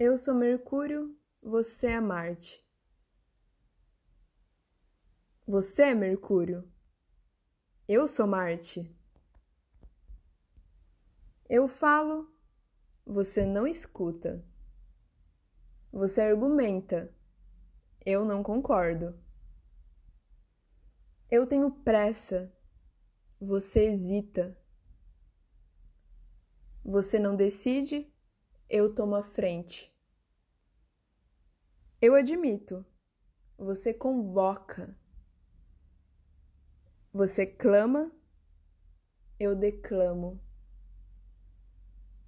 [0.00, 2.64] Eu sou Mercúrio, você é Marte.
[5.44, 6.70] Você é Mercúrio.
[7.88, 8.96] Eu sou Marte.
[11.48, 12.32] Eu falo,
[13.04, 14.46] você não escuta.
[15.90, 17.12] Você argumenta,
[18.06, 19.18] eu não concordo.
[21.28, 22.56] Eu tenho pressa,
[23.40, 24.56] você hesita.
[26.84, 28.08] Você não decide,
[28.68, 29.94] eu tomo a frente.
[32.00, 32.84] Eu admito,
[33.56, 34.96] você convoca.
[37.12, 38.12] Você clama,
[39.40, 40.40] eu declamo.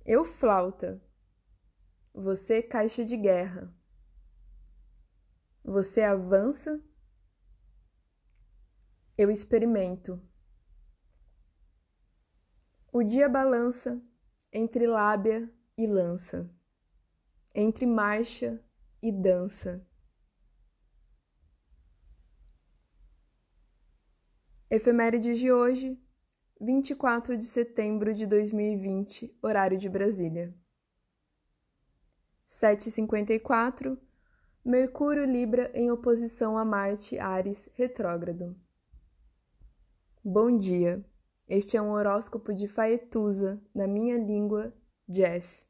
[0.04, 1.00] Eu flauta,
[2.12, 3.72] você caixa de guerra.
[5.62, 6.82] Você avança,
[9.16, 10.20] eu experimento.
[12.90, 14.02] O dia balança
[14.52, 15.48] entre lábia
[15.80, 16.54] e lança,
[17.54, 18.62] entre marcha
[19.02, 19.82] e dança.
[24.68, 25.98] Efeméride de hoje,
[26.60, 30.54] 24 de setembro de 2020, horário de Brasília.
[32.46, 33.98] 7h54,
[34.62, 38.54] Mercúrio Libra em oposição a Marte Ares retrógrado.
[40.22, 41.02] Bom dia!
[41.48, 44.74] Este é um horóscopo de Faetusa, na minha língua,
[45.08, 45.69] jazz.